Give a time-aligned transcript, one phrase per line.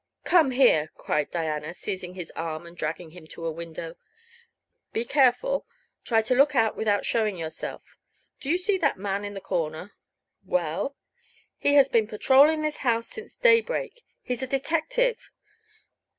[0.23, 3.97] "Come here!" cried Diana, seizing his arm and dragging him to a window.
[4.93, 5.67] "Be careful;
[6.03, 7.99] try to look out without showing yourself.
[8.39, 9.93] Do you see that man on the corner?"
[10.43, 10.95] "Well?"
[11.55, 14.03] "He has been patrolling this house since day break.
[14.23, 15.29] He's a detective!"